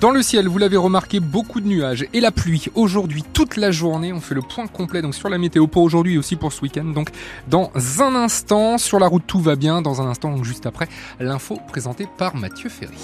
[0.00, 2.66] Dans le ciel, vous l'avez remarqué, beaucoup de nuages et la pluie.
[2.74, 6.14] Aujourd'hui, toute la journée, on fait le point complet donc sur la météo pour aujourd'hui
[6.14, 6.84] et aussi pour ce week-end.
[6.84, 7.08] Donc,
[7.48, 7.70] dans
[8.00, 9.80] un instant, sur la route, tout va bien.
[9.80, 12.94] Dans un instant, donc juste après, l'info présentée par Mathieu Ferry.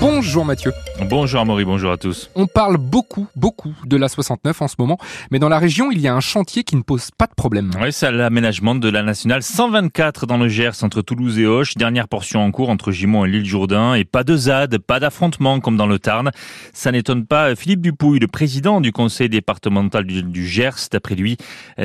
[0.00, 0.72] Bonjour Mathieu.
[1.08, 2.30] Bonjour Amaury, bonjour à tous.
[2.36, 4.98] On parle beaucoup, beaucoup de la 69 en ce moment,
[5.30, 7.70] mais dans la région, il y a un chantier qui ne pose pas de problème.
[7.80, 11.76] Oui, c'est l'aménagement de la nationale 124 dans le Gers entre Toulouse et Auch.
[11.76, 13.94] Dernière portion en cours entre Gimont et l'île Jourdain.
[13.94, 16.30] Et pas de ZAD, pas d'affrontement comme dans le Tarn.
[16.72, 20.88] Ça n'étonne pas Philippe Dupouille, le président du conseil départemental du, Gers.
[20.92, 21.38] D'après lui,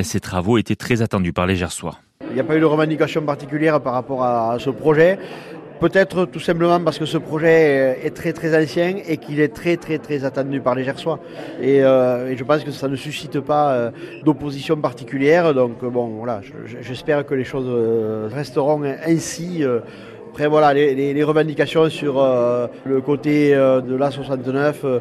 [0.04, 1.98] ces travaux étaient très attendus par les Gersois.
[2.30, 5.20] Il n'y a pas eu de revendication particulière par rapport à ce projet.
[5.80, 9.76] Peut-être tout simplement parce que ce projet est très très ancien et qu'il est très
[9.78, 11.20] très très attendu par les Gersois.
[11.62, 13.92] Et, euh, je pense que ça ne suscite pas euh,
[14.24, 15.54] d'opposition particulière.
[15.54, 16.42] Donc bon voilà,
[16.82, 19.64] j'espère que les choses euh, resteront ainsi.
[20.32, 22.16] Après voilà, les revendications sur
[22.86, 25.00] le côté de l'A69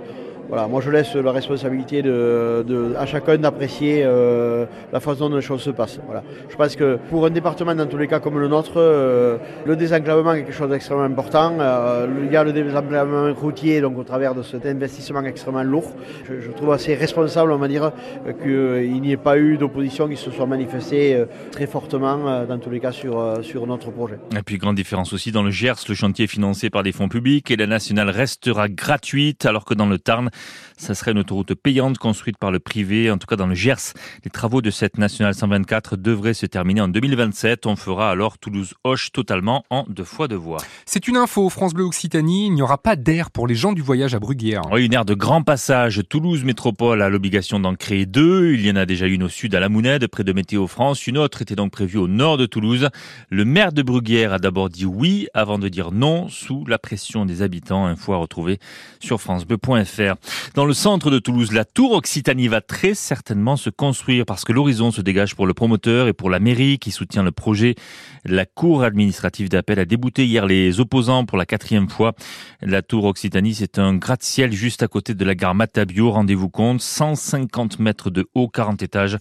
[0.52, 2.02] voilà, moi je laisse la responsabilité
[2.98, 5.98] à chacun d'apprécier euh, la façon dont les choses se passent.
[6.04, 6.22] Voilà.
[6.50, 9.76] Je pense que pour un département dans tous les cas comme le nôtre, euh, le
[9.76, 11.56] désenclavement est quelque chose d'extrêmement important.
[11.58, 15.90] Euh, il y a le désenclavement routier, donc au travers de cet investissement extrêmement lourd.
[16.28, 17.90] Je, trouve assez responsable, on va dire,
[18.42, 22.80] qu'il n'y ait pas eu d'opposition qui se soit manifestée très fortement dans tous les
[22.80, 24.18] cas sur, sur notre projet.
[24.36, 27.08] Et puis grande différence aussi dans le Gers, le chantier est financé par des fonds
[27.08, 30.28] publics et la nationale restera gratuite alors que dans le Tarn,
[30.76, 33.94] ça serait une autoroute payante construite par le privé, en tout cas dans le Gers.
[34.24, 37.66] Les travaux de cette nationale 124 devraient se terminer en 2027.
[37.66, 40.58] On fera alors Toulouse-Hoche totalement en deux fois deux voies.
[40.84, 43.82] C'est une info, France Bleu Occitanie, il n'y aura pas d'air pour les gens du
[43.82, 44.62] voyage à Bruguière.
[44.72, 46.02] Oui, une aire de grand passage.
[46.08, 48.54] Toulouse Métropole a l'obligation d'en créer deux.
[48.54, 51.06] Il y en a déjà une au sud à la Mounette, près de Météo France.
[51.06, 52.88] Une autre était donc prévue au nord de Toulouse.
[53.30, 57.24] Le maire de Bruguière a d'abord dit oui avant de dire non sous la pression
[57.24, 57.86] des habitants.
[57.86, 58.58] Info à retrouver
[59.00, 60.16] sur francebleu.fr.
[60.54, 64.52] Dans le centre de Toulouse, la tour Occitanie va très certainement se construire parce que
[64.52, 67.74] l'horizon se dégage pour le promoteur et pour la mairie qui soutient le projet.
[68.24, 72.12] La cour administrative d'appel a débouté hier les opposants pour la quatrième fois.
[72.60, 76.10] La tour Occitanie, c'est un gratte-ciel juste à côté de la gare Matabio.
[76.10, 79.18] Rendez-vous compte, 150 mètres de haut, 40 étages.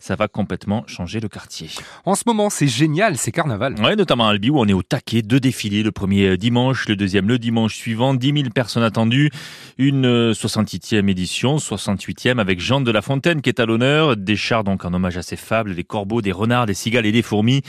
[0.00, 1.70] Ça va complètement changer le quartier.
[2.04, 3.74] En ce moment, c'est génial, c'est carnaval.
[3.82, 5.22] Oui, notamment à Albi où on est au taquet.
[5.22, 8.14] Deux défilés, le premier dimanche, le deuxième le dimanche suivant.
[8.14, 9.30] 10 000 personnes attendues.
[9.78, 14.14] Une 68e édition, 68e avec Jean de La Fontaine qui est à l'honneur.
[14.14, 17.12] Des chars donc en hommage à ses fables, des corbeaux, des renards, des cigales et
[17.12, 17.62] des fourmis.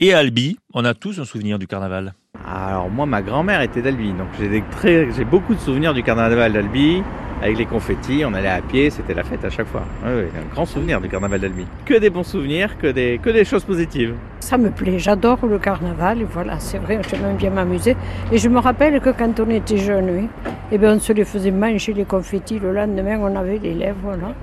[0.00, 2.14] Et Albi, on a tous un souvenir du carnaval.
[2.46, 7.02] Alors moi, ma grand-mère était d'Albi, donc j'ai beaucoup de souvenirs du carnaval d'Albi
[7.42, 9.82] avec les confettis, on allait à pied, c'était la fête à chaque fois.
[10.04, 11.66] Oui, un grand souvenir du carnaval d'Albi.
[11.86, 14.14] Que des bons souvenirs, que des, que des choses positives.
[14.40, 17.96] Ça me plaît, j'adore le carnaval, et voilà, c'est vrai, j'aime bien m'amuser.
[18.30, 20.28] Et je me rappelle que quand on était jeunes, oui,
[20.70, 24.16] eh bien, on se les faisait manger les confettis, le lendemain on avait les lèvres
[24.20, 24.34] là.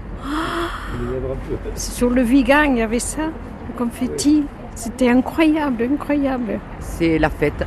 [1.75, 4.43] Sur le Vigan, il y avait ça, le confetti.
[4.73, 6.59] C'était incroyable, incroyable.
[6.79, 7.65] C'est la fête.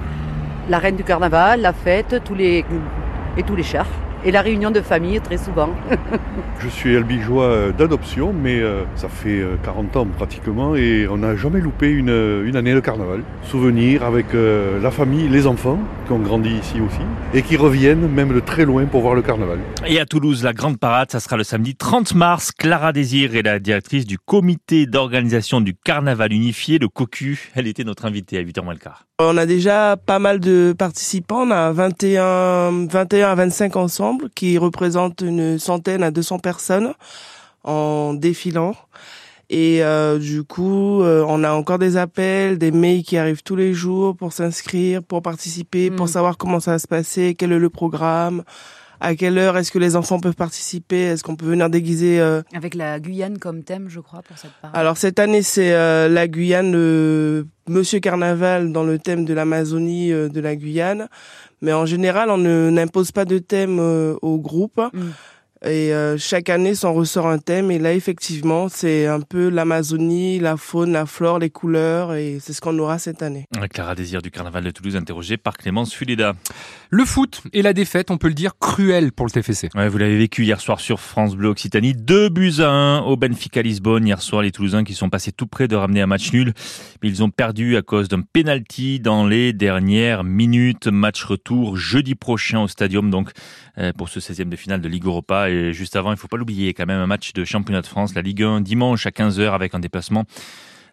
[0.68, 2.64] La reine du carnaval, la fête, tous les,
[3.36, 3.86] et tous les chars
[4.24, 5.70] et la réunion de famille très souvent.
[6.60, 11.18] je suis albigeois euh, d'adoption, mais euh, ça fait 40 euh, ans pratiquement et on
[11.18, 13.22] n'a jamais loupé une, une, année de carnaval.
[13.42, 17.00] Souvenir avec la famille, les enfants qui ont grandi ici aussi
[17.34, 19.58] et qui reviennent même de très loin pour voir le carnaval.
[19.86, 22.52] Et à Toulouse, la grande parade, ça sera le samedi 30 mars.
[22.52, 27.50] Clara Désir est la directrice du comité d'organisation du carnaval unifié, le COCU.
[27.54, 29.06] Elle était notre invitée à 8h moins le quart.
[29.22, 34.56] On a déjà pas mal de participants, on a 21, 21 à 25 ensemble qui
[34.56, 36.94] représentent une centaine à 200 personnes
[37.62, 38.74] en défilant.
[39.50, 43.56] Et euh, du coup, euh, on a encore des appels, des mails qui arrivent tous
[43.56, 46.10] les jours pour s'inscrire, pour participer, pour mm.
[46.10, 48.42] savoir comment ça va se passer, quel est le programme,
[49.00, 51.02] à quelle heure est-ce que les enfants peuvent participer?
[51.02, 54.52] Est-ce qu'on peut venir déguiser euh, Avec la Guyane comme thème, je crois, pour cette
[54.60, 54.76] parade.
[54.76, 60.10] Alors cette année, c'est euh, la Guyane, euh, Monsieur Carnaval dans le thème de l'Amazonie
[60.10, 61.08] de la Guyane.
[61.62, 64.80] Mais en général, on n'impose pas de thème au groupe.
[64.92, 65.10] Mm.
[65.62, 67.70] Et euh, chaque année, s'en ressort un thème.
[67.70, 72.14] Et là, effectivement, c'est un peu l'Amazonie, la faune, la flore, les couleurs.
[72.14, 73.44] Et c'est ce qu'on aura cette année.
[73.70, 76.34] Clara Désir du Carnaval de Toulouse, interrogée par Clémence Fulida.
[76.88, 79.68] Le foot et la défaite, on peut le dire, cruelle pour le TFC.
[79.74, 81.92] Ouais, vous l'avez vécu hier soir sur France Bleu Occitanie.
[81.92, 84.06] Deux buts à un au Benfica Lisbonne.
[84.06, 86.54] Hier soir, les Toulousains qui sont passés tout près de ramener un match nul.
[87.02, 90.86] Mais ils ont perdu à cause d'un penalty dans les dernières minutes.
[90.86, 93.30] Match retour jeudi prochain au Stadium, donc,
[93.76, 95.49] euh, pour ce 16e de finale de Ligue Europa.
[95.72, 98.22] Juste avant, il faut pas l'oublier, quand même un match de championnat de France, la
[98.22, 100.24] Ligue 1, dimanche à 15h avec un déplacement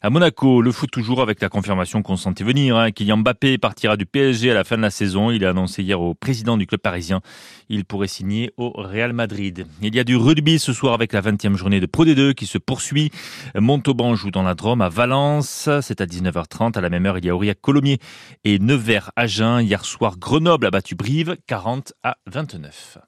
[0.01, 2.77] à Monaco, le foot toujours avec la confirmation qu'on sentait venir.
[2.77, 2.91] Hein.
[2.91, 5.31] Kylian Mbappé partira du PSG à la fin de la saison.
[5.31, 7.21] Il a annoncé hier au président du club parisien.
[7.69, 9.65] Il pourrait signer au Real Madrid.
[9.81, 12.45] Il y a du rugby ce soir avec la 20e journée de Pro D2 qui
[12.45, 13.11] se poursuit.
[13.55, 15.69] Montauban joue dans la Drôme à Valence.
[15.81, 16.77] C'est à 19h30.
[16.77, 17.99] À la même heure, il y a Aurillac Colomiers
[18.43, 19.61] et Nevers Agen.
[19.61, 22.99] Hier soir, Grenoble a battu Brive 40 à 29.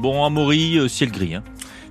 [0.00, 1.34] Bon, Amaury, euh, ciel gris.
[1.34, 1.42] Hein.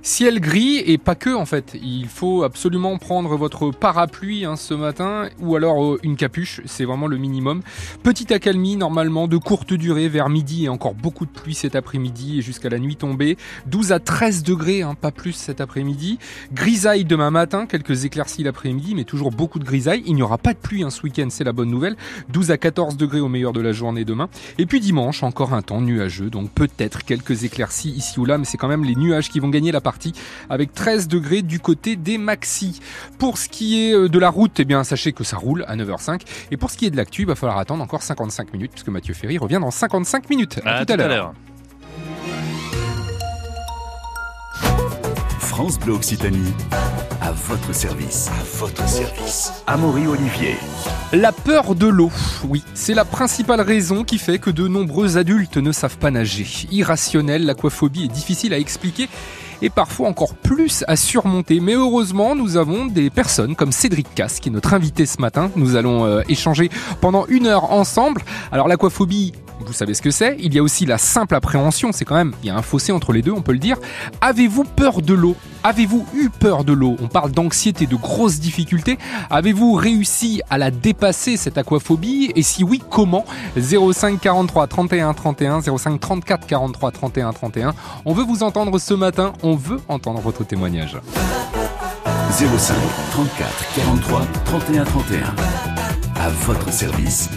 [0.02, 1.76] Ciel gris et pas que en fait.
[1.82, 6.86] Il faut absolument prendre votre parapluie hein, ce matin ou alors euh, une capuche, c'est
[6.86, 7.60] vraiment le minimum.
[8.02, 12.38] Petite accalmie normalement de courte durée vers midi et encore beaucoup de pluie cet après-midi
[12.38, 13.36] et jusqu'à la nuit tombée.
[13.66, 16.18] 12 à 13 degrés, hein, pas plus cet après-midi.
[16.54, 20.02] Grisaille demain matin, quelques éclaircies l'après-midi mais toujours beaucoup de grisaille.
[20.06, 21.96] Il n'y aura pas de pluie hein, ce week-end, c'est la bonne nouvelle.
[22.30, 24.30] 12 à 14 degrés au meilleur de la journée demain.
[24.56, 28.46] Et puis dimanche, encore un temps nuageux, donc peut-être quelques éclaircies ici ou là, mais
[28.46, 29.82] c'est quand même les nuages qui vont gagner la
[30.48, 32.80] avec 13 degrés du côté des maxi.
[33.18, 35.76] Pour ce qui est euh, de la route, eh bien sachez que ça roule à
[35.76, 36.20] 9h05
[36.50, 38.88] et pour ce qui est de l'actu, il va falloir attendre encore 55 minutes puisque
[38.88, 40.60] Mathieu Ferry revient dans 55 minutes.
[40.64, 41.34] À, tout, à l'heure.
[45.38, 46.54] France Bleu Occitanie,
[47.30, 48.28] à votre service.
[48.28, 49.52] À votre service.
[49.68, 50.56] Amaury Olivier.
[51.12, 52.10] La peur de l'eau,
[52.48, 56.44] oui, c'est la principale raison qui fait que de nombreux adultes ne savent pas nager.
[56.72, 59.08] Irrationnel, l'aquaphobie est difficile à expliquer
[59.62, 61.60] et parfois encore plus à surmonter.
[61.60, 65.52] Mais heureusement, nous avons des personnes comme Cédric Casse, qui est notre invité ce matin.
[65.54, 66.68] Nous allons euh, échanger
[67.00, 68.22] pendant une heure ensemble.
[68.50, 69.34] Alors l'aquaphobie,
[69.66, 70.36] vous savez ce que c'est.
[70.40, 71.92] Il y a aussi la simple appréhension.
[71.92, 73.76] C'est quand même, il y a un fossé entre les deux, on peut le dire.
[74.20, 75.36] Avez-vous peur de l'eau?
[75.62, 76.96] Avez-vous eu peur de l'eau?
[77.00, 78.98] On parle d'anxiété, de grosses difficultés.
[79.28, 82.32] Avez-vous réussi à la dépasser, cette aquaphobie?
[82.34, 83.24] Et si oui, comment?
[83.56, 87.74] 05 43 31 31, 05 34 43 31 31.
[88.04, 89.32] On veut vous entendre ce matin.
[89.42, 90.96] On veut entendre votre témoignage.
[92.30, 92.74] 05
[93.12, 95.34] 34 43 31 31.
[96.16, 97.28] À votre service.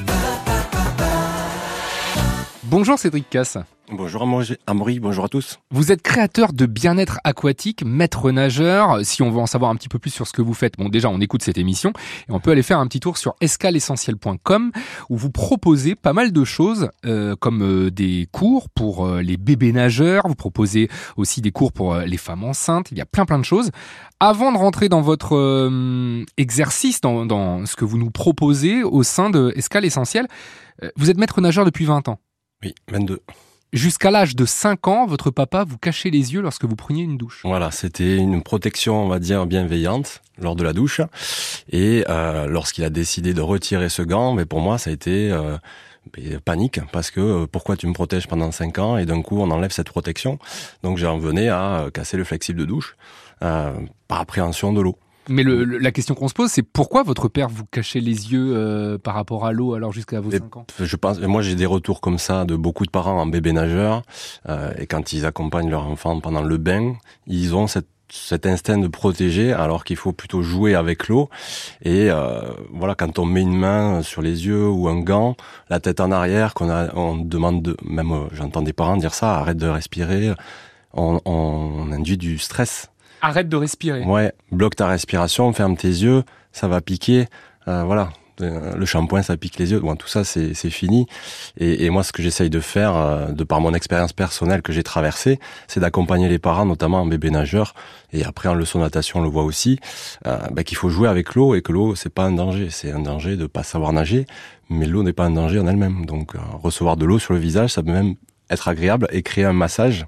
[2.75, 3.59] Bonjour Cédric Casse.
[3.91, 4.23] Bonjour
[4.65, 5.59] Amaury, bonjour à tous.
[5.69, 9.05] Vous êtes créateur de bien-être aquatique, maître nageur.
[9.05, 10.89] Si on veut en savoir un petit peu plus sur ce que vous faites, bon
[10.89, 11.93] déjà on écoute cette émission
[12.27, 14.71] et on peut aller faire un petit tour sur escalessentiel.com
[15.11, 19.37] où vous proposez pas mal de choses euh, comme euh, des cours pour euh, les
[19.37, 23.25] bébés nageurs, vous proposez aussi des cours pour les femmes enceintes, il y a plein
[23.25, 23.69] plein de choses.
[24.19, 25.69] Avant de rentrer dans votre
[26.37, 30.27] exercice, dans, dans, ce que vous nous proposez au sein de Escale Essentiel,
[30.95, 32.17] vous êtes maître nageur depuis 20 ans.
[32.63, 33.19] Oui, 22.
[33.73, 37.17] Jusqu'à l'âge de 5 ans, votre papa vous cachait les yeux lorsque vous preniez une
[37.17, 37.41] douche.
[37.43, 41.01] Voilà, c'était une protection, on va dire, bienveillante lors de la douche.
[41.71, 45.31] Et euh, lorsqu'il a décidé de retirer ce gant, mais pour moi, ça a été
[45.31, 45.57] euh,
[46.45, 49.49] panique parce que euh, pourquoi tu me protèges pendant 5 ans et d'un coup on
[49.49, 50.37] enlève cette protection?
[50.83, 52.95] Donc j'en venais à casser le flexible de douche
[53.39, 54.97] par appréhension de l'eau.
[55.29, 58.53] Mais le, la question qu'on se pose, c'est pourquoi votre père vous cachait les yeux
[58.55, 60.65] euh, par rapport à l'eau alors jusqu'à vos 5 ans?
[60.79, 64.03] Je pense, moi j'ai des retours comme ça de beaucoup de parents en bébé nageur
[64.49, 66.95] euh, et quand ils accompagnent leur enfant pendant le bain,
[67.27, 71.29] ils ont cette cet instinct de protéger alors qu'il faut plutôt jouer avec l'eau.
[71.81, 75.35] Et euh, voilà quand on met une main sur les yeux ou un gant
[75.69, 79.15] la tête en arrière qu'on a on demande de, même euh, j'entends des parents dire
[79.15, 80.31] ça arrête de respirer
[80.93, 82.91] on, on induit du stress
[83.23, 84.03] Arrête de respirer.
[84.03, 87.27] Ouais, bloque ta respiration, ferme tes yeux, ça va piquer.
[87.69, 88.09] Euh, voilà,
[88.41, 89.79] euh, le shampoing ça pique les yeux.
[89.79, 91.07] Bon, tout ça c'est fini.
[91.57, 94.73] Et, et, moi, ce que j'essaye de faire, euh, de par mon expérience personnelle que
[94.73, 97.73] j'ai traversée, c'est d'accompagner les parents, notamment en bébé nageur,
[98.11, 99.79] et après en leçon de natation, on le voit aussi,
[100.27, 102.69] euh, bah, qu'il faut jouer avec l'eau et que l'eau c'est pas un danger.
[102.71, 104.25] C'est un danger de pas savoir nager,
[104.69, 106.05] mais l'eau n'est pas un danger en elle-même.
[106.05, 108.15] Donc recevoir de l'eau sur le visage, ça peut même
[108.49, 110.05] être agréable et créer un massage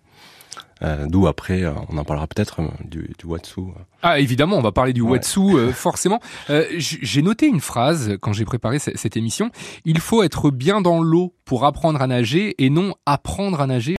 [0.85, 3.61] euh, d'où après, euh, on en parlera peut-être euh, du, du Watsu.
[4.03, 6.19] Ah évidemment, on va parler du Watsu forcément.
[6.77, 9.49] j'ai noté une phrase quand j'ai préparé cette émission.
[9.83, 13.93] Il faut être bien dans l'eau pour apprendre à nager et non apprendre à nager